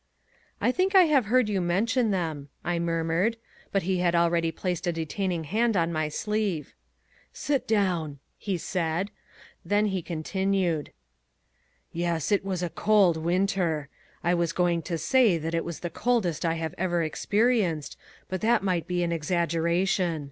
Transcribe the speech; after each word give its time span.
"I 0.59 0.71
think 0.71 0.95
I 0.95 1.03
have 1.03 1.25
heard 1.25 1.47
you 1.47 1.61
mention 1.61 2.09
them," 2.09 2.49
I 2.65 2.79
murmured, 2.79 3.37
but 3.71 3.83
he 3.83 3.99
had 3.99 4.15
already 4.15 4.51
placed 4.51 4.87
a 4.87 4.91
detaining 4.91 5.43
hand 5.43 5.77
on 5.77 5.93
my 5.93 6.09
sleeve. 6.09 6.73
"Sit 7.33 7.67
down," 7.67 8.17
he 8.35 8.57
said. 8.57 9.11
Then 9.63 9.85
he 9.85 10.01
continued: 10.01 10.91
"Yes, 11.93 12.31
it 12.31 12.43
was 12.43 12.63
a 12.63 12.69
cold 12.71 13.15
winter. 13.15 13.89
I 14.23 14.33
was 14.33 14.53
going 14.53 14.81
to 14.89 14.97
say 14.97 15.37
that 15.37 15.53
it 15.53 15.63
was 15.63 15.81
the 15.81 15.91
coldest 15.91 16.45
I 16.45 16.55
have 16.55 16.73
ever 16.79 17.03
experienced, 17.03 17.95
but 18.27 18.41
that 18.41 18.63
might 18.63 18.87
be 18.87 19.03
an 19.03 19.11
exaggeration. 19.11 20.19